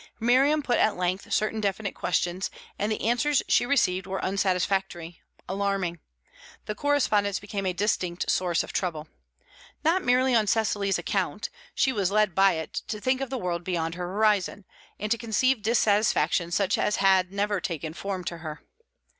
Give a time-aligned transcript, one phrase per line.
[0.19, 5.99] Miriam put at length certain definite questions, and the answers she received were unsatisfactory, alarming.
[6.65, 9.07] The correspondence became a distinct source of trouble.
[9.83, 13.63] Not merely on Cecily's account; she was led by it to think of the world
[13.63, 14.65] beyond her horizon,
[14.99, 18.63] and to conceive dissatisfactions such as had never taken form to her.